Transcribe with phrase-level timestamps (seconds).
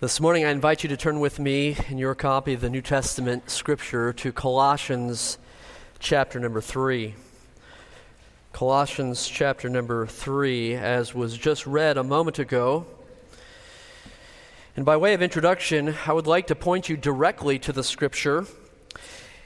[0.00, 2.80] This morning, I invite you to turn with me in your copy of the New
[2.80, 5.36] Testament scripture to Colossians
[5.98, 7.14] chapter number 3.
[8.54, 12.86] Colossians chapter number 3, as was just read a moment ago.
[14.74, 18.46] And by way of introduction, I would like to point you directly to the scripture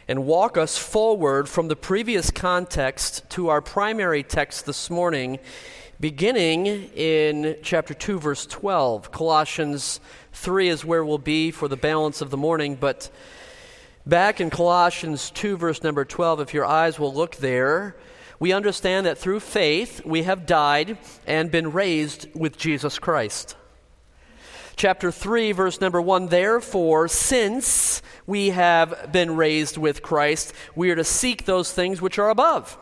[0.07, 5.41] and walk us forward from the previous context to our primary text this morning,
[5.99, 9.11] beginning in chapter 2, verse 12.
[9.11, 9.99] Colossians
[10.35, 13.09] 3 is where we'll be for the balance of the morning, but
[14.05, 17.97] back in Colossians 2, verse number 12, if your eyes will look there,
[18.41, 23.57] we understand that through faith we have died and been raised with Jesus Christ.
[24.77, 30.97] Chapter 3, verse number 1 Therefore, since we have been raised with Christ, we are
[30.97, 32.77] to seek those things which are above.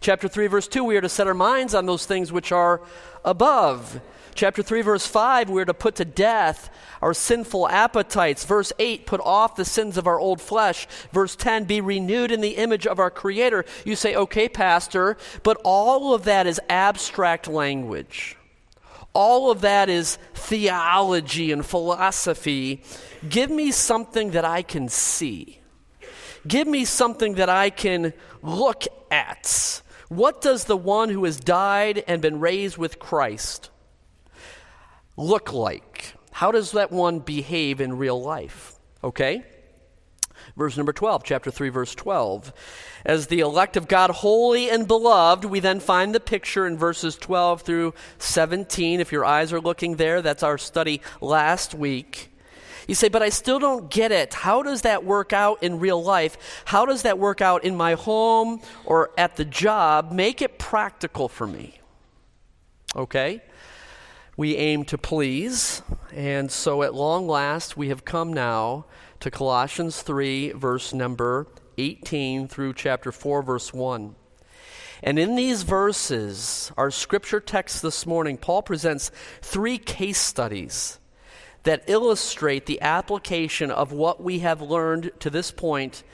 [0.00, 2.80] Chapter 3, verse 2 We are to set our minds on those things which are
[3.24, 4.00] above.
[4.36, 6.68] Chapter 3, verse 5, we're to put to death
[7.00, 8.44] our sinful appetites.
[8.44, 10.86] Verse 8, put off the sins of our old flesh.
[11.10, 13.64] Verse 10, be renewed in the image of our Creator.
[13.86, 18.36] You say, okay, Pastor, but all of that is abstract language.
[19.14, 22.82] All of that is theology and philosophy.
[23.26, 25.60] Give me something that I can see.
[26.46, 29.80] Give me something that I can look at.
[30.08, 33.70] What does the one who has died and been raised with Christ
[35.16, 36.14] look like?
[36.30, 38.74] How does that one behave in real life?
[39.02, 39.44] Okay?
[40.56, 42.52] Verse number 12, chapter 3, verse 12.
[43.04, 47.16] As the elect of God, holy and beloved, we then find the picture in verses
[47.16, 49.00] 12 through 17.
[49.00, 52.30] If your eyes are looking there, that's our study last week.
[52.86, 54.34] You say, but I still don't get it.
[54.34, 56.62] How does that work out in real life?
[56.66, 60.12] How does that work out in my home or at the job?
[60.12, 61.80] Make it practical for me.
[62.94, 63.42] Okay?
[64.36, 65.82] we aim to please.
[66.12, 68.84] And so at long last, we have come now
[69.20, 71.46] to Colossians 3, verse number
[71.78, 74.14] 18 through chapter 4, verse 1.
[75.02, 79.10] And in these verses, our scripture text this morning, Paul presents
[79.42, 80.98] three case studies
[81.66, 86.04] that illustrate the application of what we have learned to this point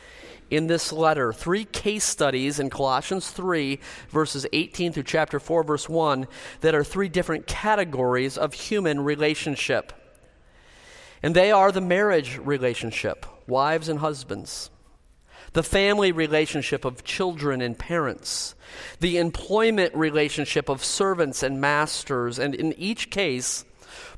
[0.48, 1.30] in this letter.
[1.30, 6.26] Three case studies in Colossians 3, verses 18 through chapter 4, verse 1,
[6.62, 9.92] that are three different categories of human relationship.
[11.22, 14.70] And they are the marriage relationship, wives and husbands,
[15.52, 18.54] the family relationship of children and parents,
[19.00, 23.66] the employment relationship of servants and masters, and in each case,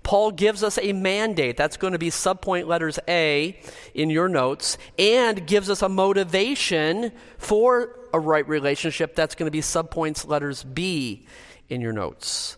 [0.02, 1.56] Paul gives us a mandate.
[1.56, 3.60] That's going to be subpoint letters A
[3.94, 9.14] in your notes, and gives us a motivation for a right relationship.
[9.14, 11.26] That's going to be subpoints letters B
[11.68, 12.56] in your notes.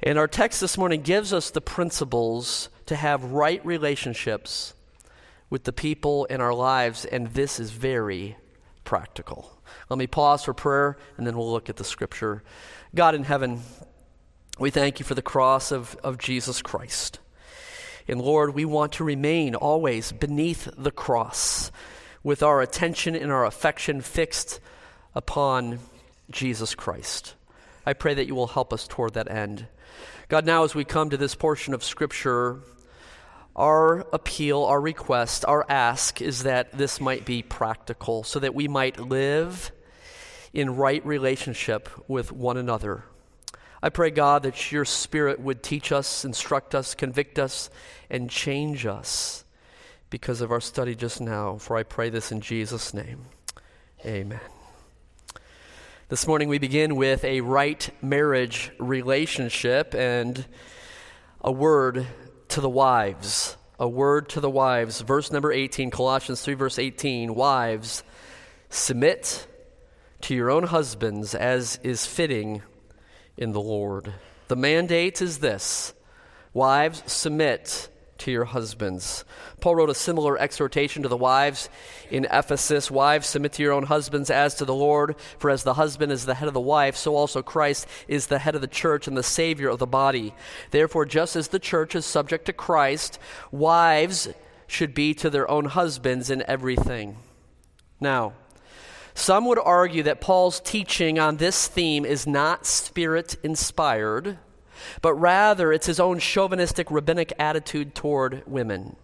[0.00, 4.74] And our text this morning gives us the principles to have right relationships
[5.50, 8.36] with the people in our lives, and this is very
[8.84, 9.60] practical.
[9.88, 12.42] Let me pause for prayer, and then we'll look at the scripture.
[12.94, 13.60] God in heaven,
[14.58, 17.20] we thank you for the cross of, of Jesus Christ.
[18.08, 21.70] And Lord, we want to remain always beneath the cross
[22.24, 24.60] with our attention and our affection fixed
[25.14, 25.78] upon
[26.30, 27.34] Jesus Christ.
[27.86, 29.66] I pray that you will help us toward that end.
[30.28, 32.60] God, now as we come to this portion of Scripture,
[33.54, 38.68] our appeal, our request, our ask is that this might be practical so that we
[38.68, 39.70] might live
[40.52, 43.04] in right relationship with one another.
[43.80, 47.70] I pray, God, that your Spirit would teach us, instruct us, convict us,
[48.10, 49.44] and change us
[50.10, 51.58] because of our study just now.
[51.58, 53.26] For I pray this in Jesus' name.
[54.04, 54.40] Amen.
[56.08, 60.44] This morning we begin with a right marriage relationship and
[61.40, 62.04] a word
[62.48, 63.56] to the wives.
[63.78, 65.02] A word to the wives.
[65.02, 67.32] Verse number 18, Colossians 3, verse 18.
[67.32, 68.02] Wives,
[68.70, 69.46] submit
[70.22, 72.62] to your own husbands as is fitting
[73.38, 74.12] in the Lord.
[74.48, 75.94] The mandate is this
[76.52, 77.88] Wives, submit
[78.18, 79.24] to your husbands.
[79.60, 81.68] Paul wrote a similar exhortation to the wives
[82.10, 85.74] in Ephesus Wives, submit to your own husbands as to the Lord, for as the
[85.74, 88.66] husband is the head of the wife, so also Christ is the head of the
[88.66, 90.34] church and the Savior of the body.
[90.72, 93.20] Therefore, just as the church is subject to Christ,
[93.52, 94.28] wives
[94.66, 97.16] should be to their own husbands in everything.
[98.00, 98.34] Now,
[99.18, 104.38] some would argue that Paul's teaching on this theme is not spirit inspired,
[105.02, 108.94] but rather it's his own chauvinistic rabbinic attitude toward women.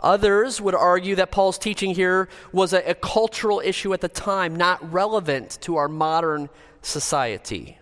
[0.00, 4.54] Others would argue that Paul's teaching here was a, a, cultural issue at the time,
[4.54, 6.50] not relevant to our modern
[6.82, 7.78] society.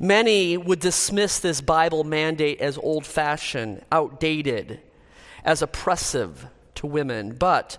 [0.00, 4.80] Many would dismiss this Bible mandate as old fashioned, outdated,
[5.44, 7.34] as oppressive to women.
[7.34, 7.78] But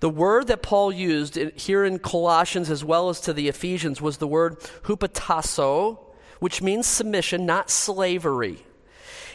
[0.00, 4.18] the word that Paul used here in Colossians as well as to the Ephesians was
[4.18, 5.98] the word hupotasso,
[6.38, 8.58] which means submission, not slavery.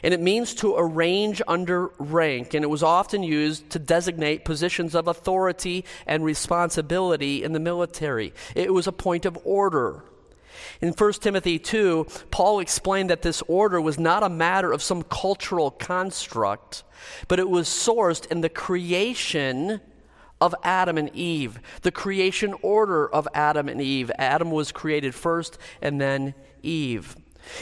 [0.03, 4.95] And it means to arrange under rank, and it was often used to designate positions
[4.95, 8.33] of authority and responsibility in the military.
[8.53, 10.03] It was a point of order.
[10.81, 15.03] In 1 Timothy 2, Paul explained that this order was not a matter of some
[15.03, 16.83] cultural construct,
[17.27, 19.81] but it was sourced in the creation
[20.43, 24.11] of Adam and Eve, the creation order of Adam and Eve.
[24.17, 27.15] Adam was created first and then Eve.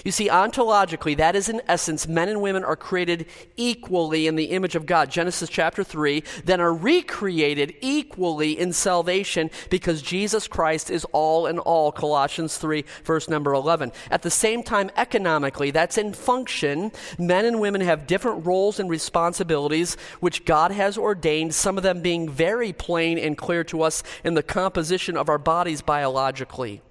[0.04, 3.26] You see, ontologically, that is in essence, men and women are created
[3.58, 9.50] equally in the image of God, Genesis chapter 3, then are recreated equally in salvation
[9.70, 13.92] because Jesus Christ is all in all, Colossians 3, verse number 11.
[14.10, 16.92] At the same time, economically, that's in function.
[17.18, 22.02] Men and women have different roles and responsibilities which God has ordained, some of them
[22.02, 26.82] being very plain and clear to us in the composition of our bodies biologically.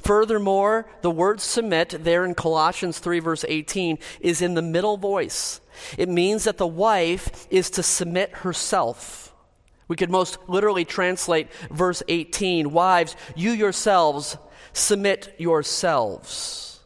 [0.00, 5.60] Furthermore, the word submit there in Colossians 3, verse 18, is in the middle voice.
[5.96, 9.34] It means that the wife is to submit herself.
[9.86, 14.36] We could most literally translate verse 18 Wives, you yourselves
[14.72, 16.80] submit yourselves.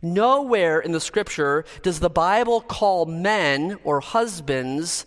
[0.00, 5.06] Nowhere in the scripture does the Bible call men or husbands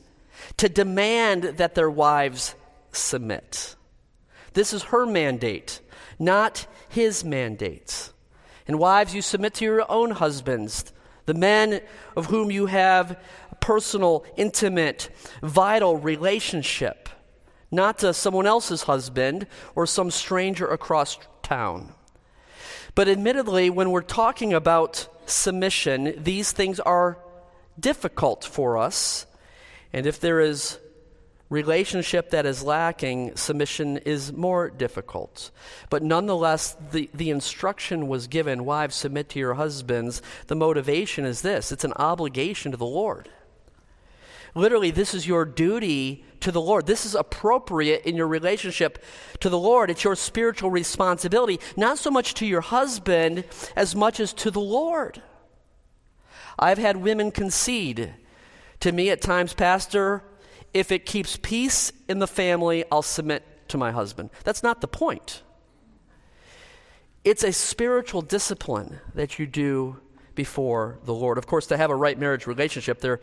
[0.58, 2.56] to demand that their wives
[2.92, 3.76] submit.
[4.54, 5.80] This is her mandate,
[6.22, 8.14] not his mandates.
[8.68, 10.94] And wives, you submit to your own husbands,
[11.26, 11.82] the men
[12.16, 13.20] of whom you have
[13.52, 15.10] a personal, intimate,
[15.42, 17.10] vital relationship,
[17.72, 21.94] not to someone else's husband or some stranger across town.
[22.94, 27.18] But admittedly, when we're talking about submission, these things are
[27.80, 29.26] difficult for us.
[29.92, 30.78] And if there is
[31.52, 35.52] relationship that is lacking, submission is more difficult.
[35.90, 40.22] But nonetheless, the, the instruction was given wives, submit to your husbands.
[40.48, 43.30] The motivation is this it's an obligation to the Lord.
[44.56, 46.86] Literally, this is your duty to the Lord.
[46.86, 49.04] This is appropriate in your relationship
[49.42, 49.90] to the Lord.
[49.90, 53.44] It's your spiritual responsibility, not so much to your husband
[53.76, 55.22] as much as to the Lord.
[56.58, 58.14] I've had women concede
[58.80, 60.24] to me at times, Pastor,
[60.74, 64.30] if it keeps peace in the family, I'll submit to my husband.
[64.44, 65.44] That's not the point.
[67.24, 70.00] It's a spiritual discipline that you do
[70.34, 71.38] before the Lord.
[71.38, 73.20] Of course, to have a right marriage relationship, there,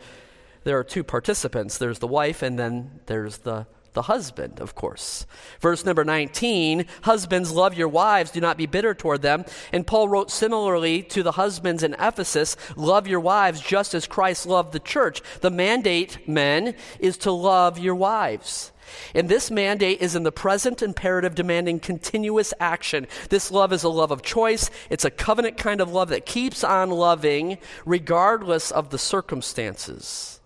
[0.63, 3.67] there are two participants there's the wife, and then there's the
[3.99, 5.25] the husband, of course.
[5.59, 9.43] Verse number 19 Husbands, love your wives, do not be bitter toward them.
[9.73, 14.45] And Paul wrote similarly to the husbands in Ephesus Love your wives just as Christ
[14.45, 15.21] loved the church.
[15.41, 18.71] The mandate, men, is to love your wives.
[19.13, 23.05] And this mandate is in the present imperative demanding continuous action.
[23.27, 24.71] This love is a love of choice.
[24.89, 30.38] It's a covenant kind of love that keeps on loving regardless of the circumstances.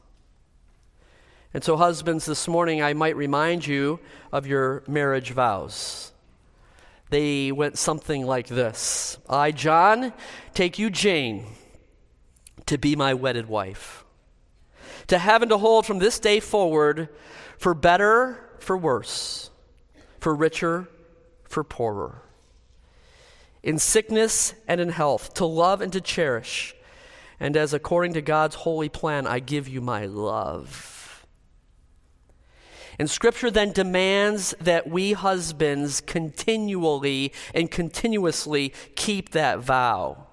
[1.54, 4.00] And so, husbands, this morning I might remind you
[4.32, 6.12] of your marriage vows.
[7.12, 10.14] They went something like this I, John,
[10.56, 11.46] take you, Jane,
[12.66, 14.04] to be my wedded wife,
[15.08, 17.10] to have and to hold from this day forward
[17.60, 19.52] for better, for worse,
[20.20, 20.88] for richer,
[21.44, 22.24] for poorer,
[23.62, 26.76] in sickness and in health, to love and to cherish.
[27.40, 30.93] And as according to God's holy plan, I give you my love.
[33.00, 40.28] And Scripture then demands that we husbands continually and continuously keep that vow.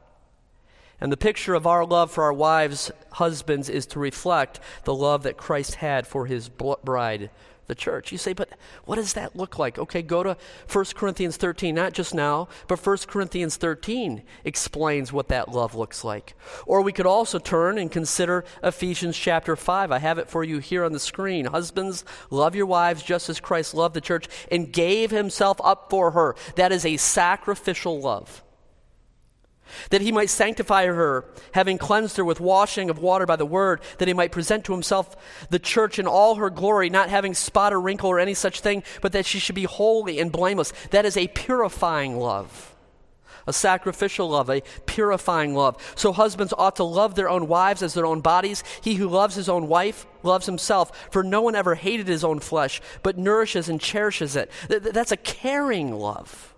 [1.01, 5.23] And the picture of our love for our wives, husbands, is to reflect the love
[5.23, 7.31] that Christ had for his bride,
[7.69, 8.13] the church.
[8.13, 8.51] You say, but
[8.85, 9.79] what does that look like?
[9.79, 10.37] Okay, go to
[10.71, 16.05] 1 Corinthians 13, not just now, but 1 Corinthians 13 explains what that love looks
[16.05, 16.35] like.
[16.67, 19.93] Or we could also turn and consider Ephesians chapter 5.
[19.93, 21.47] I have it for you here on the screen.
[21.47, 26.11] Husbands, love your wives just as Christ loved the church and gave himself up for
[26.11, 26.37] her.
[26.57, 28.43] That is a sacrificial love
[29.91, 33.81] that he might sanctify her, having cleansed her with washing of water by the word,
[33.99, 35.17] that he might present to himself
[35.51, 38.83] the church in all her glory, not having spot or wrinkle or any such thing,
[39.01, 40.73] but that she should be holy and blameless.
[40.91, 42.75] That is a purifying love,
[43.47, 45.77] a sacrificial love, a purifying love.
[45.97, 48.63] So husbands ought to love their own wives as their own bodies.
[48.83, 52.41] He who loves his own wife loves himself, for no one ever hated his own
[52.41, 54.51] flesh, but nourishes and cherishes it.
[54.69, 56.50] That's a caring love.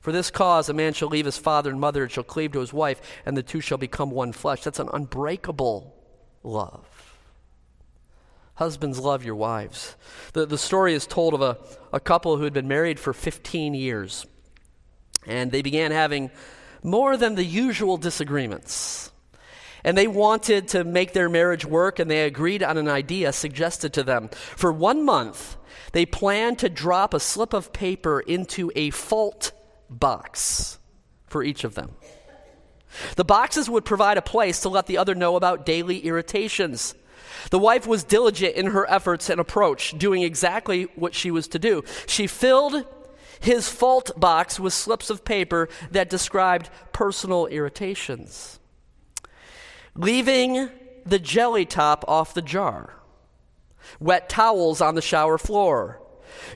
[0.00, 2.60] For this cause, a man shall leave his father and mother and shall cleave to
[2.60, 4.64] his wife, and the two shall become one flesh.
[4.64, 5.94] That's an unbreakable
[6.42, 6.86] love.
[8.54, 9.96] Husbands, love your wives.
[10.32, 11.58] The, the story is told of a,
[11.92, 14.26] a couple who had been married for 15 years,
[15.26, 16.30] and they began having
[16.82, 19.12] more than the usual disagreements.
[19.84, 23.92] And they wanted to make their marriage work, and they agreed on an idea suggested
[23.94, 24.28] to them.
[24.56, 25.56] For one month,
[25.92, 29.52] they planned to drop a slip of paper into a fault
[29.90, 30.78] box
[31.26, 31.92] for each of them.
[33.16, 36.94] The boxes would provide a place to let the other know about daily irritations.
[37.50, 41.58] The wife was diligent in her efforts and approach, doing exactly what she was to
[41.58, 41.84] do.
[42.06, 42.84] She filled
[43.38, 48.58] his fault box with slips of paper that described personal irritations,
[49.94, 50.68] leaving
[51.06, 52.94] the jelly top off the jar,
[53.98, 56.02] wet towels on the shower floor,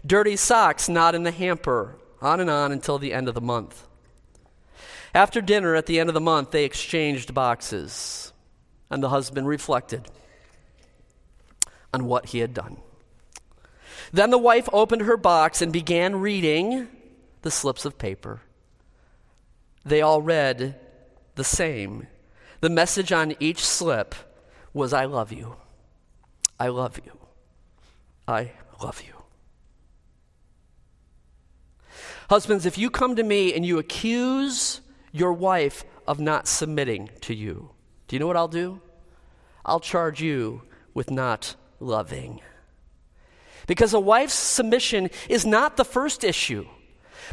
[0.04, 3.86] dirty socks not in the hamper, on and on until the end of the month.
[5.14, 8.32] After dinner at the end of the month, they exchanged boxes,
[8.90, 10.08] and the husband reflected
[11.92, 12.78] on what he had done.
[14.12, 16.88] Then the wife opened her box and began reading
[17.42, 18.40] the slips of paper.
[19.84, 20.80] They all read
[21.34, 22.08] the same.
[22.60, 24.14] The message on each slip
[24.72, 25.56] was I love you.
[26.58, 27.12] I love you.
[28.26, 28.52] I
[28.82, 29.23] love you.
[32.30, 34.80] Husbands, if you come to me and you accuse
[35.12, 37.70] your wife of not submitting to you,
[38.08, 38.80] do you know what I'll do?
[39.64, 40.62] I'll charge you
[40.92, 42.40] with not loving.
[43.66, 46.66] Because a wife's submission is not the first issue,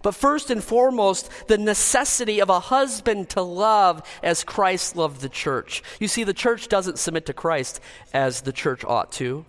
[0.04, 5.30] but first and foremost, the necessity of a husband to love as Christ loved the
[5.30, 5.84] church.
[6.00, 7.82] You see, the church doesn't submit to Christ
[8.14, 9.46] as the church ought to,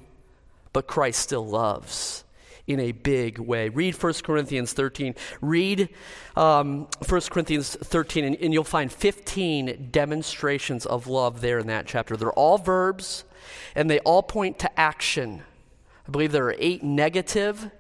[0.73, 2.25] but Christ still loves
[2.67, 3.69] in a big way.
[3.69, 5.15] Read 1 Corinthians 13.
[5.41, 5.89] Read
[6.37, 11.87] um, 1 Corinthians 13, and, and you'll find 15 demonstrations of love there in that
[11.87, 12.17] chapter.
[12.17, 13.25] They're all verbs,
[13.75, 15.43] and they all point to action.
[16.07, 17.71] I believe there are eight negative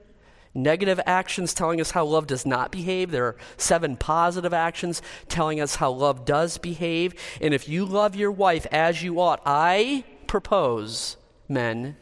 [0.55, 3.11] negative actions telling us how love does not behave.
[3.11, 7.15] There are seven positive actions telling us how love does behave.
[7.41, 11.17] And if you love your wife as you ought, I propose,
[11.49, 11.97] men,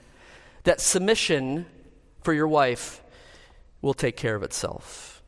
[0.65, 1.67] that submission
[2.23, 3.03] for your wife
[3.83, 5.23] will take care of itself.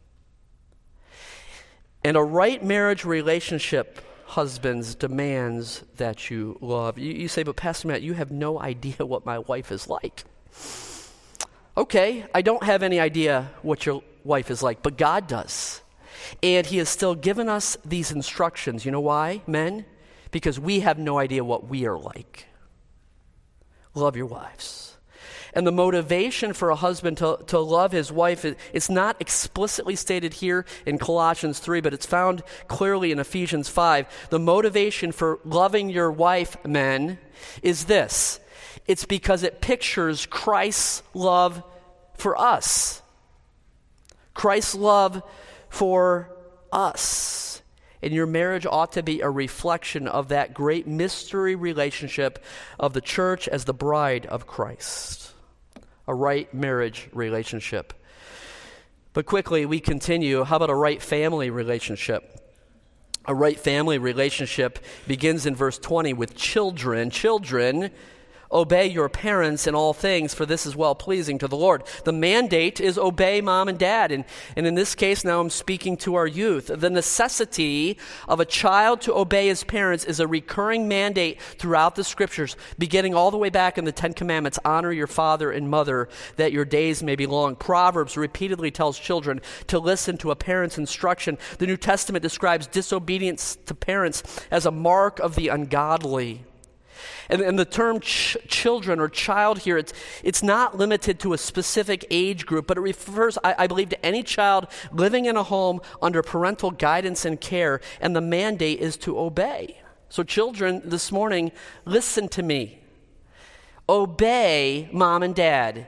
[2.05, 6.99] And a right marriage relationship, husbands, demands that you love.
[6.99, 10.25] You, you, say, but Pastor Matt, you have no idea what my wife is like.
[11.77, 15.81] Okay, I don't have any idea what your wife is like, but God does.
[16.43, 18.85] And He has still given us these instructions.
[18.85, 19.87] You know why, men?
[20.31, 22.47] Because we have no idea what we are like.
[23.95, 24.97] Love your wives.
[25.55, 30.35] And the motivation for a husband to, to love his wife, it's not explicitly stated
[30.35, 34.29] here in Colossians 3, but it's found clearly in Ephesians 5.
[34.31, 37.19] The motivation for loving your wife, men,
[37.63, 38.41] is this
[38.87, 41.63] it's because it pictures Christ's love
[42.15, 43.03] for us.
[44.35, 45.23] Christ's love
[45.69, 46.35] for
[46.73, 47.63] us.
[48.01, 52.43] And your marriage ought to be a reflection of that great mystery relationship
[52.81, 55.22] of the church as the bride of Christ
[56.07, 57.93] a right marriage relationship.
[59.13, 60.45] But quickly, we continue.
[60.45, 62.41] How about a right family relationship?
[63.27, 67.11] A right family relationship begins in verse 20 with children.
[67.11, 67.91] Children,
[68.53, 71.85] Obey your parents in all things, for this is well pleasing to the Lord.
[72.05, 74.13] The mandate is obey mom and dad.
[74.13, 74.25] And,
[74.57, 76.71] and in this case, now I'm speaking to our youth.
[76.73, 82.05] The necessity of a child to obey his parents is a recurring mandate throughout the
[82.05, 86.09] scriptures, beginning all the way back in the Ten Commandments honor your father and mother
[86.37, 87.57] that your days may be long.
[87.57, 91.39] Proverbs repeatedly tells children to listen to a parent's instruction.
[91.59, 96.45] The New Testament describes disobedience to parents as a mark of the ungodly.
[97.29, 99.93] And, and the term ch- children or child here, it's,
[100.23, 104.07] it's not limited to a specific age group, but it refers, I, I believe, to
[104.07, 108.97] any child living in a home under parental guidance and care, and the mandate is
[108.99, 109.79] to obey.
[110.09, 111.53] So, children, this morning,
[111.85, 112.81] listen to me.
[113.89, 115.87] Obey mom and dad,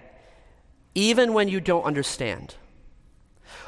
[0.94, 2.54] even when you don't understand.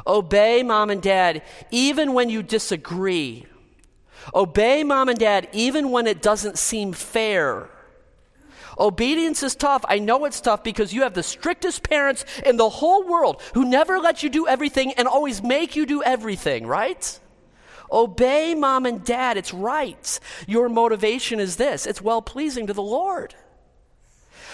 [0.06, 3.46] Obey mom and dad, even when you disagree
[4.34, 7.68] Obey mom and dad even when it doesn't seem fair.
[8.78, 9.84] Obedience is tough.
[9.88, 13.64] I know it's tough because you have the strictest parents in the whole world who
[13.64, 17.18] never let you do everything and always make you do everything, right?
[17.90, 19.36] Obey mom and dad.
[19.36, 20.20] It's right.
[20.46, 23.34] Your motivation is this it's well pleasing to the Lord.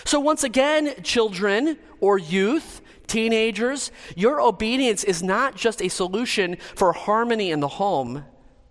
[0.05, 6.93] So, once again, children or youth, teenagers, your obedience is not just a solution for
[6.93, 8.25] harmony in the home,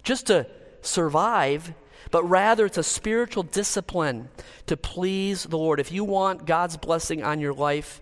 [0.04, 0.46] just to
[0.82, 1.74] survive,
[2.10, 4.30] but rather it's a spiritual discipline
[4.68, 5.80] to please the Lord.
[5.80, 8.02] If you want God's blessing on your life,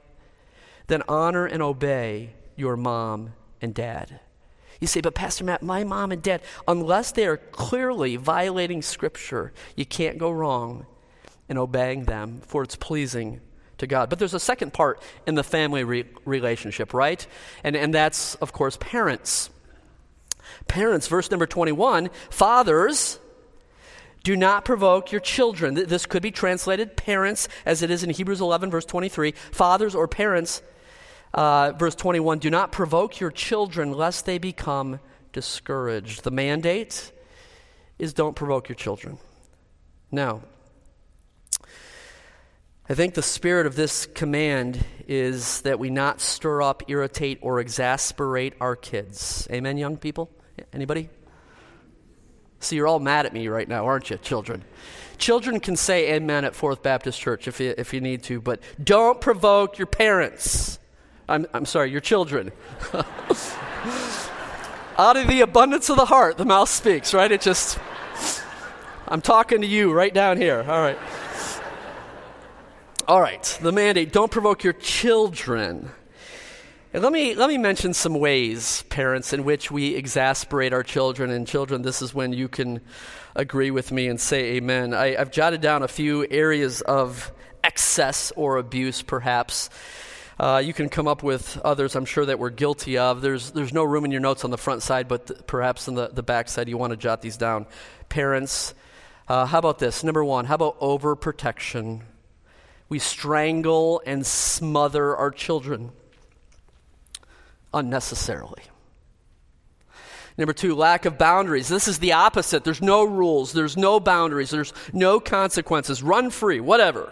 [0.88, 4.20] then honor and obey your mom and dad.
[4.80, 9.52] You say, but Pastor Matt, my mom and dad, unless they are clearly violating Scripture,
[9.76, 10.86] you can't go wrong
[11.50, 13.42] in obeying them, for it's pleasing
[13.80, 14.10] to God.
[14.10, 17.26] But there's a second part in the family re- relationship, right?
[17.64, 19.50] And, and that's, of course, parents.
[20.68, 23.20] Parents, verse number 21 Fathers,
[24.24, 25.76] do not provoke your children.
[25.76, 29.32] This could be translated parents, as it is in Hebrews 11, verse 23.
[29.32, 30.62] Fathers or parents,
[31.34, 35.00] uh, verse 21, do not provoke your children lest they become
[35.32, 36.24] discouraged.
[36.24, 37.12] The mandate
[37.98, 39.18] is don't provoke your children.
[40.12, 40.42] Now,
[42.92, 47.60] I think the spirit of this command is that we not stir up, irritate, or
[47.60, 49.48] exasperate our kids.
[49.52, 50.32] Amen, young people?
[50.74, 51.08] Anybody?
[52.60, 54.64] See, you're all mad at me right now, aren't you, children?
[55.20, 58.60] Children can say amen at Fourth Baptist Church if you, if you need to, but
[58.84, 60.80] don't provoke your parents.
[61.28, 62.52] I'm, I'm sorry, your children.
[64.98, 67.32] Out of the abundance of the heart, the mouth speaks, right?
[67.32, 67.78] It just,
[69.08, 70.66] I'm talking to you right down here.
[70.68, 70.98] All right.
[73.10, 75.90] All right, the mandate don't provoke your children.
[76.94, 81.32] And let me, let me mention some ways, parents, in which we exasperate our children.
[81.32, 82.82] And children, this is when you can
[83.36, 84.94] agree with me and say amen.
[84.94, 87.32] I, I've jotted down a few areas of
[87.64, 89.72] excess or abuse, perhaps.
[90.40, 93.24] Uh, you can come up with others I'm sure that we're guilty of.
[93.24, 95.96] There's, there's no room in your notes on the front side, but th- perhaps on
[95.96, 97.66] the, the back side you want to jot these down.
[98.08, 98.76] Parents,
[99.28, 100.04] uh, how about this?
[100.04, 102.04] Number one, how about overprotection?
[102.90, 105.92] We strangle and smother our children
[107.74, 108.64] unnecessarily.
[110.38, 111.68] Number two, lack of boundaries.
[111.68, 112.64] This is the opposite.
[112.64, 116.02] There's no rules, there's no boundaries, there's no consequences.
[116.02, 117.12] Run free, whatever.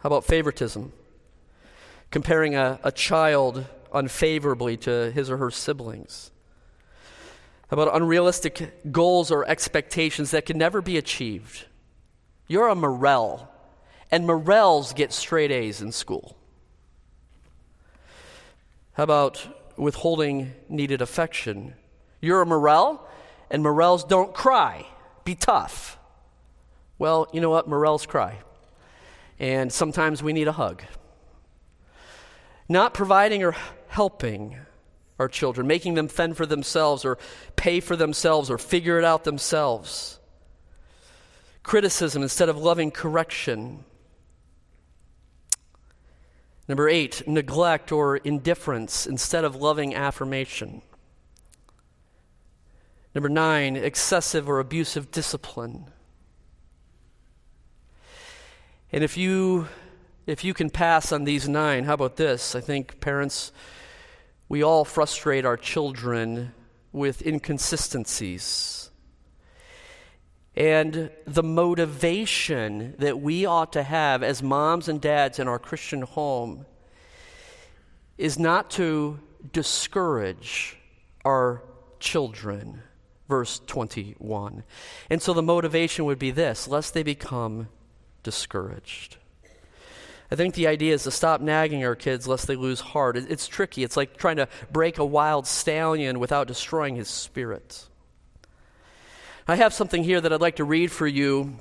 [0.00, 0.92] How about favoritism?
[2.10, 6.30] Comparing a, a child unfavorably to his or her siblings.
[7.68, 11.64] How about unrealistic goals or expectations that can never be achieved?
[12.46, 13.48] You're a Morrell
[14.12, 16.36] and Morrells get straight A's in school.
[18.92, 19.48] How about
[19.78, 21.74] withholding needed affection?
[22.20, 23.08] You're a Morrell,
[23.50, 24.86] and Morrells don't cry.
[25.24, 25.98] Be tough.
[26.98, 27.66] Well, you know what?
[27.66, 28.38] Morrells cry.
[29.38, 30.82] And sometimes we need a hug.
[32.68, 33.56] Not providing or
[33.88, 34.58] helping
[35.18, 37.16] our children, making them fend for themselves or
[37.56, 40.18] pay for themselves or figure it out themselves.
[41.62, 43.84] Criticism instead of loving correction.
[46.72, 50.80] Number eight, neglect or indifference instead of loving affirmation.
[53.14, 55.90] Number nine, excessive or abusive discipline.
[58.90, 59.68] And if you
[60.26, 62.54] if you can pass on these nine, how about this?
[62.54, 63.52] I think parents,
[64.48, 66.54] we all frustrate our children
[66.90, 68.90] with inconsistencies
[70.54, 76.02] and the motivation that we ought to have as moms and dads in our Christian
[76.02, 76.66] home
[78.18, 79.18] is not to
[79.52, 80.76] discourage
[81.24, 81.62] our
[82.00, 82.82] children.
[83.28, 84.62] Verse 21.
[85.08, 87.68] And so the motivation would be this lest they become
[88.22, 89.16] discouraged.
[90.30, 93.16] I think the idea is to stop nagging our kids lest they lose heart.
[93.16, 93.84] It's tricky.
[93.84, 97.86] It's like trying to break a wild stallion without destroying his spirit.
[99.52, 101.58] I have something here that I'd like to read for you.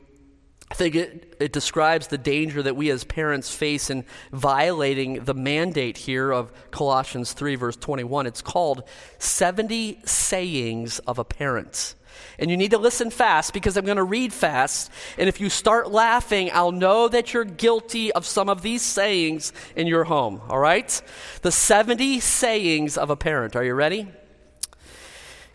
[0.71, 5.34] I think it, it describes the danger that we as parents face in violating the
[5.34, 8.27] mandate here of Colossians 3, verse 21.
[8.27, 8.84] It's called
[9.19, 11.95] 70 Sayings of a Parent.
[12.39, 14.89] And you need to listen fast because I'm going to read fast.
[15.17, 19.51] And if you start laughing, I'll know that you're guilty of some of these sayings
[19.75, 20.41] in your home.
[20.47, 21.01] All right?
[21.41, 23.58] The 70 sayings of a parent.
[23.58, 24.08] Are you ready?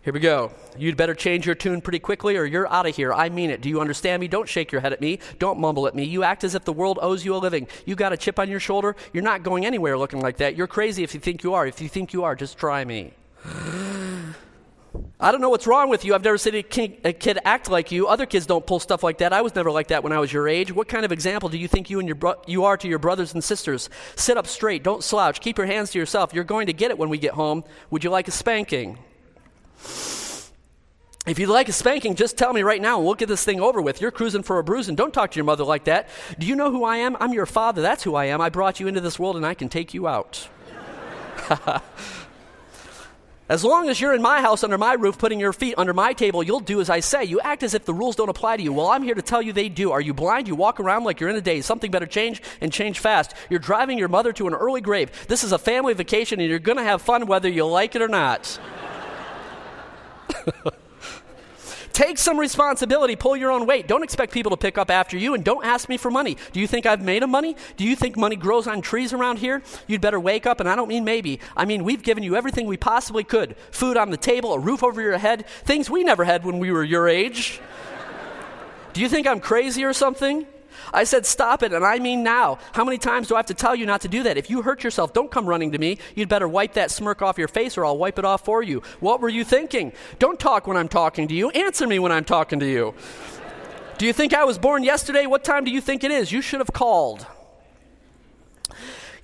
[0.07, 0.53] Here we go.
[0.79, 3.13] You'd better change your tune pretty quickly or you're out of here.
[3.13, 3.61] I mean it.
[3.61, 4.29] Do you understand me?
[4.29, 5.19] Don't shake your head at me.
[5.41, 6.05] Don't mumble at me.
[6.05, 7.67] You act as if the world owes you a living.
[7.87, 8.95] You got a chip on your shoulder.
[9.13, 10.55] You're not going anywhere looking like that.
[10.55, 11.67] You're crazy if you think you are.
[11.67, 13.15] If you think you are, just try me.
[15.19, 16.15] I don't know what's wrong with you.
[16.15, 18.07] I've never seen a kid, act like you.
[18.07, 19.33] Other kids don't pull stuff like that.
[19.33, 20.71] I was never like that when I was your age.
[20.71, 23.01] What kind of example do you think you and your bro- you are to your
[23.01, 23.91] brothers and sisters?
[24.15, 24.85] Sit up straight.
[24.85, 25.41] Don't slouch.
[25.41, 26.33] Keep your hands to yourself.
[26.33, 27.65] You're going to get it when we get home.
[27.91, 28.99] Would you like a spanking?
[31.27, 33.61] If you'd like a spanking, just tell me right now and we'll get this thing
[33.61, 34.01] over with.
[34.01, 36.09] You're cruising for a bruise and don't talk to your mother like that.
[36.39, 37.17] Do you know who I am?
[37.19, 37.83] I'm your father.
[37.83, 38.41] That's who I am.
[38.41, 40.49] I brought you into this world and I can take you out.
[43.49, 46.13] As long as you're in my house under my roof, putting your feet under my
[46.13, 47.23] table, you'll do as I say.
[47.23, 48.73] You act as if the rules don't apply to you.
[48.73, 49.93] Well, I'm here to tell you they do.
[49.93, 50.49] Are you blind?
[50.49, 51.65] You walk around like you're in a daze.
[51.65, 53.35] Something better change and change fast.
[53.49, 55.13] You're driving your mother to an early grave.
[55.29, 58.03] This is a family vacation and you're going to have fun whether you like it
[58.03, 58.59] or not.
[61.97, 63.89] Take some responsibility, pull your own weight.
[63.89, 66.37] Don't expect people to pick up after you, and don't ask me for money.
[66.53, 67.57] Do you think I've made a money?
[67.79, 69.63] Do you think money grows on trees around here?
[69.87, 71.41] You'd better wake up, and I don't mean maybe.
[71.57, 74.83] I mean, we've given you everything we possibly could food on the table, a roof
[74.83, 77.63] over your head, things we never had when we were your age.
[78.93, 80.47] Do you think I'm crazy or something?
[80.93, 82.59] I said, Stop it, and I mean now.
[82.73, 84.37] How many times do I have to tell you not to do that?
[84.37, 85.99] If you hurt yourself, don't come running to me.
[86.15, 88.83] You'd better wipe that smirk off your face, or I'll wipe it off for you.
[89.01, 89.93] What were you thinking?
[90.19, 91.51] Don't talk when I'm talking to you.
[91.51, 92.95] Answer me when I'm talking to you.
[93.99, 95.27] Do you think I was born yesterday?
[95.27, 96.31] What time do you think it is?
[96.31, 97.27] You should have called.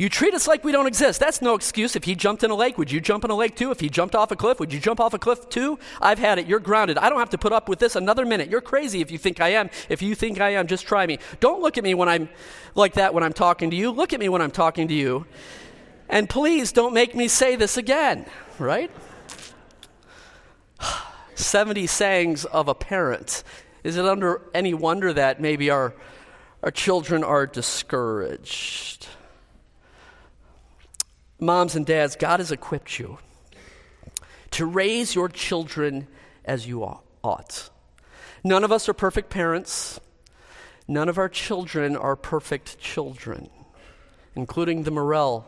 [0.03, 1.21] You treat us like we don't exist.
[1.21, 1.95] That's no excuse.
[1.95, 3.71] If he jumped in a lake, would you jump in a lake too?
[3.71, 5.79] If he jumped off a cliff, would you jump off a cliff too?
[6.01, 6.49] I've had it.
[6.49, 6.99] You're grounded.
[6.99, 8.51] I don't have to put up with this another minute.
[8.51, 9.71] You're crazy if you think I am.
[9.88, 11.21] If you think I am, just try me.
[11.38, 12.29] Don't look at me when I'm
[12.75, 13.93] like that when I'm talking to you.
[13.93, 15.25] Look at me when I'm talking to you.
[16.09, 18.27] And please don't make me say this again,
[18.59, 18.91] right?
[21.37, 23.45] 70 sayings of a parent.
[23.85, 25.95] Is it under any wonder that maybe our,
[26.61, 29.07] our children are discouraged?
[31.42, 33.18] Moms and dads, God has equipped you
[34.52, 36.07] to raise your children
[36.44, 37.68] as you ought.
[38.44, 39.98] None of us are perfect parents.
[40.87, 43.50] None of our children are perfect children,
[44.37, 45.44] including the Morrell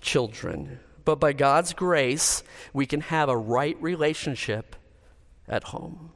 [0.00, 0.78] children.
[1.04, 4.76] But by God's grace, we can have a right relationship
[5.48, 6.12] at home.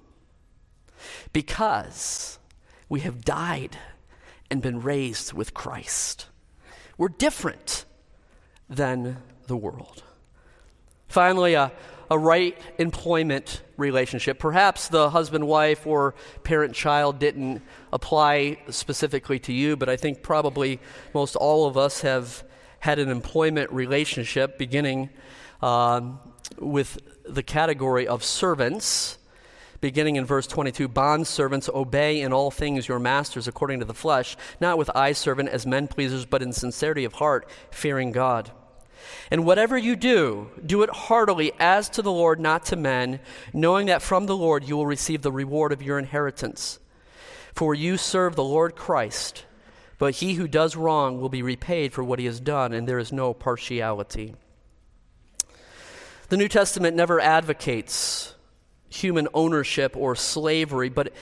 [1.33, 2.39] Because
[2.89, 3.77] we have died
[4.53, 6.27] and been raised with Christ.
[6.97, 7.87] We're different
[8.69, 10.03] than the world.
[11.09, 11.73] Finally, a,
[12.11, 14.39] a right employment relationship.
[14.39, 20.23] Perhaps the husband wife or parent child didn't apply specifically to you, but I think
[20.23, 20.81] probably
[21.15, 22.45] most all of us have
[22.81, 25.11] had an employment relationship beginning
[25.63, 26.19] um,
[26.59, 26.99] with
[27.29, 29.19] the category of servants.
[29.81, 33.95] Beginning in verse 22, bond servants obey in all things your masters according to the
[33.95, 38.51] flesh, not with eye servant as men pleasers, but in sincerity of heart, fearing God.
[39.31, 43.21] And whatever you do, do it heartily as to the Lord, not to men,
[43.53, 46.79] knowing that from the Lord you will receive the reward of your inheritance.
[47.55, 49.45] For you serve the Lord Christ,
[49.99, 52.99] but he who does wrong will be repaid for what he has done, and there
[52.99, 54.35] is no partiality.
[56.29, 58.35] The New Testament never advocates
[58.89, 61.13] human ownership or slavery, but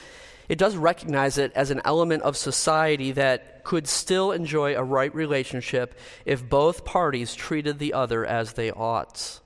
[0.48, 5.14] it does recognize it as an element of society that could still enjoy a right
[5.14, 9.40] relationship if both parties treated the other as they ought.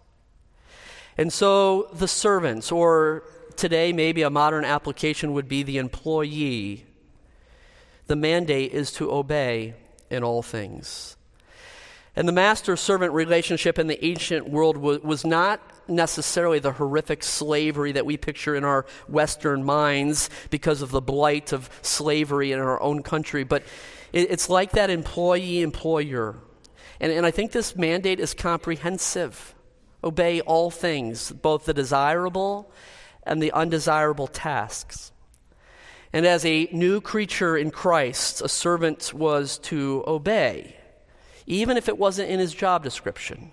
[1.17, 3.25] And so the servants, or
[3.57, 6.87] today maybe a modern application would be the employee,
[8.07, 9.75] the mandate is to obey
[10.11, 11.17] in all things.
[12.17, 15.25] And the master servant relationship in the ancient world was, was
[15.88, 21.53] necessarily the horrific slavery that we picture in our Western minds because of the blight
[21.53, 23.62] of slavery in our own country, but
[24.12, 26.37] it, it's like that employee employer.
[27.01, 29.55] And, and I think this mandate is comprehensive.
[30.03, 32.70] Obey all things, both the desirable
[33.24, 35.12] and the undesirable tasks.
[36.12, 40.79] And as a new creature in Christ, a servant was to obey
[41.48, 43.51] even if it wasn't in his job description.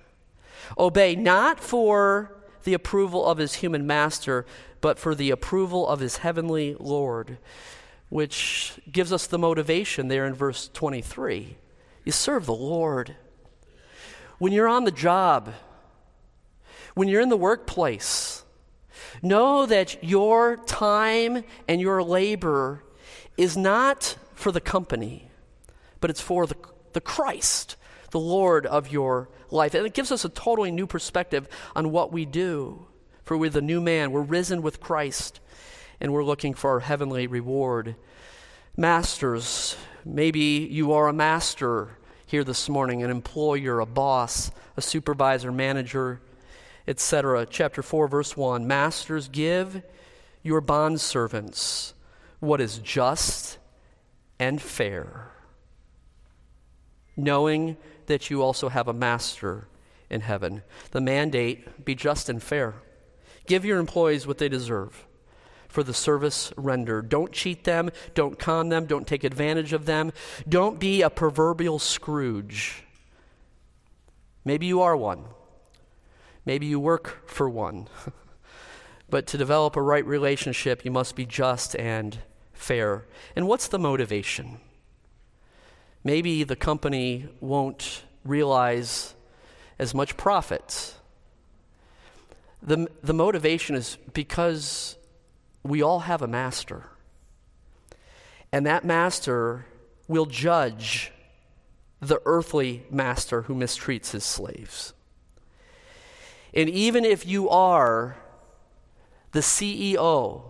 [0.78, 4.46] Obey not for the approval of his human master,
[4.82, 7.38] but for the approval of his heavenly Lord,
[8.10, 11.58] which gives us the motivation there in verse 23.
[12.04, 13.16] You serve the Lord.
[14.38, 15.54] When you're on the job,
[16.94, 18.44] when you're in the workplace,
[19.22, 22.84] know that your time and your labor
[23.38, 25.30] is not for the company,
[26.00, 26.56] but it's for the,
[26.94, 27.76] the Christ
[28.16, 29.74] the Lord of your life.
[29.74, 32.88] And it gives us a totally new perspective on what we do.
[33.24, 35.42] For we're the new man, we're risen with Christ,
[36.00, 37.98] and we're looking for our heavenly reward.
[38.78, 39.76] Masters,
[40.06, 46.22] maybe you are a master here this morning, an employer, a boss, a supervisor, manager,
[46.88, 47.46] etc.
[47.46, 49.82] Chapter 4, verse 1 Masters, give
[50.42, 51.92] your bondservants
[52.40, 53.58] what is just
[54.40, 55.32] and fair,
[57.18, 57.76] knowing
[58.08, 59.68] that you also have a master
[60.10, 60.64] in heaven.
[60.92, 62.76] The mandate be just and fair.
[63.46, 65.06] Give your employees what they deserve
[65.76, 67.10] for the service rendered.
[67.10, 70.14] Don't cheat them, don't con them, don't take advantage of them.
[70.48, 72.86] Don't be a proverbial Scrooge.
[74.46, 75.26] Maybe you are one.
[76.46, 77.90] Maybe you work for one.
[79.10, 82.20] but to develop a right relationship, you must be just and
[82.54, 83.06] fair.
[83.36, 84.60] And what's the motivation?
[86.06, 89.16] Maybe the company won't realize
[89.80, 90.94] as much profit.
[92.62, 94.98] The, the motivation is because
[95.64, 96.92] we all have a master.
[98.52, 99.66] And that master
[100.08, 101.12] will judge
[102.00, 104.94] the earthly master who mistreats his slaves.
[106.54, 108.16] And even if you are
[109.32, 110.44] the CEO,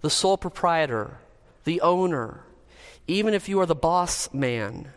[0.00, 1.18] the sole proprietor,
[1.64, 2.44] the owner,
[3.06, 4.92] even if you are the boss man,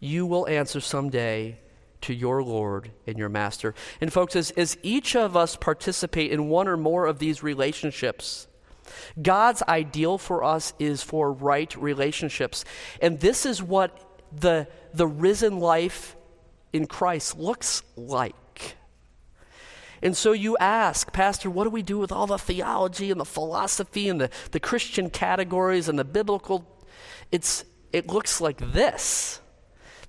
[0.00, 1.58] you will answer someday
[2.02, 3.74] to your Lord and your Master.
[4.00, 8.46] And, folks, as, as each of us participate in one or more of these relationships,
[9.20, 12.64] God's ideal for us is for right relationships.
[13.02, 13.98] And this is what
[14.32, 16.16] the, the risen life
[16.72, 18.76] in Christ looks like.
[20.00, 23.24] And so you ask, Pastor, what do we do with all the theology and the
[23.24, 26.64] philosophy and the, the Christian categories and the biblical?
[27.30, 29.40] It's, it looks like this.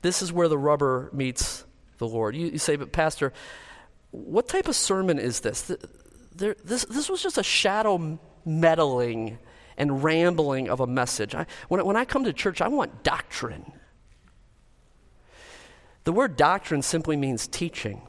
[0.01, 1.65] This is where the rubber meets
[1.97, 2.36] the Lord.
[2.36, 3.34] You, you say, but Pastor,
[4.12, 5.71] what type of sermon is this?
[6.36, 9.39] There, this, this was just a shadow meddling
[9.77, 11.36] and rambling of a message.
[11.36, 13.71] I, when, when I come to church, I want doctrine.
[16.05, 18.01] The word doctrine simply means teaching.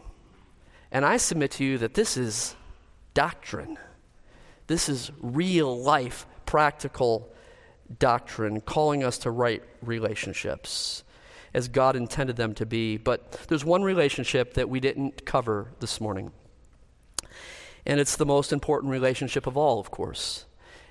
[0.93, 2.55] And I submit to you that this is
[3.15, 3.79] doctrine.
[4.67, 7.33] This is real life, practical
[7.99, 11.05] doctrine, calling us to right relationships
[11.53, 12.97] as God intended them to be.
[12.97, 16.33] But there's one relationship that we didn't cover this morning.
[17.87, 20.45] And it's the most important relationship of all, of course.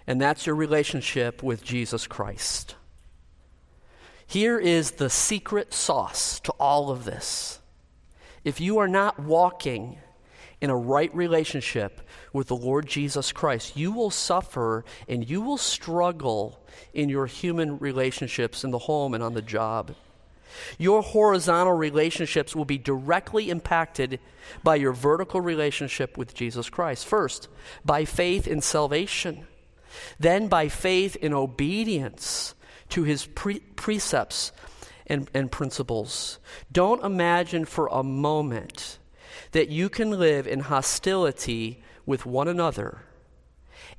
[0.07, 2.75] And that's your relationship with Jesus Christ.
[4.25, 7.59] Here is the secret sauce to all of this.
[8.43, 9.97] If you are not walking
[10.61, 12.01] in a right relationship
[12.33, 16.59] with the Lord Jesus Christ, you will suffer and you will struggle
[16.93, 19.95] in your human relationships in the home and on the job.
[20.77, 24.19] Your horizontal relationships will be directly impacted
[24.63, 27.05] by your vertical relationship with Jesus Christ.
[27.05, 27.47] First,
[27.85, 29.47] by faith in salvation,
[30.19, 32.55] then by faith in obedience
[32.89, 34.51] to his pre- precepts
[35.07, 36.39] and, and principles.
[36.71, 38.99] Don't imagine for a moment
[39.51, 43.03] that you can live in hostility with one another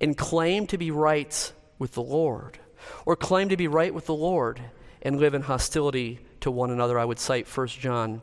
[0.01, 2.59] and claim to be right with the Lord,
[3.07, 4.61] or claim to be right with the Lord
[5.03, 6.99] and live in hostility to one another.
[6.99, 8.23] I would cite 1 John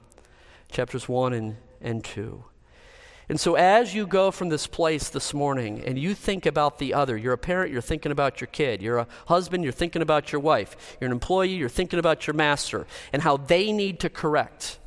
[0.70, 2.44] chapters 1 and, and 2.
[3.30, 6.94] And so, as you go from this place this morning and you think about the
[6.94, 8.82] other, you're a parent, you're thinking about your kid.
[8.82, 10.98] You're a husband, you're thinking about your wife.
[11.02, 14.80] You're an employee, you're thinking about your master and how they need to correct.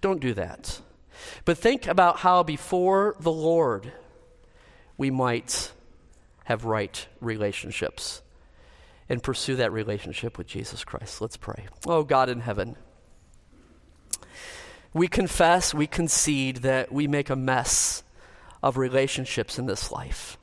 [0.00, 0.80] Don't do that.
[1.44, 3.92] But think about how before the Lord
[4.96, 5.72] we might
[6.44, 8.22] have right relationships
[9.08, 11.20] and pursue that relationship with Jesus Christ.
[11.20, 11.66] Let's pray.
[11.86, 12.76] Oh, God in heaven,
[14.92, 18.02] we confess, we concede that we make a mess
[18.62, 20.38] of relationships in this life.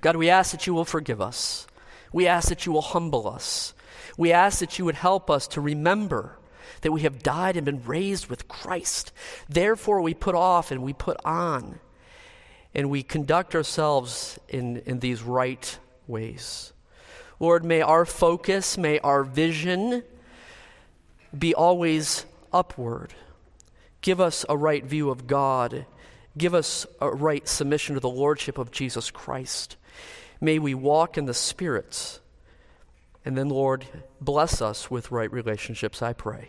[0.00, 1.66] God, we ask that you will forgive us.
[2.12, 3.74] We ask that you will humble us.
[4.16, 6.39] We ask that you would help us to remember
[6.82, 9.12] that we have died and been raised with Christ.
[9.48, 11.80] Therefore, we put off and we put on,
[12.74, 16.72] and we conduct ourselves in, in these right ways.
[17.38, 20.02] Lord, may our focus, may our vision
[21.36, 23.14] be always upward.
[24.00, 25.86] Give us a right view of God.
[26.36, 29.76] Give us a right submission to the Lordship of Jesus Christ.
[30.40, 32.20] May we walk in the Spirit.
[33.24, 33.84] And then, Lord,
[34.20, 36.48] bless us with right relationships, I pray.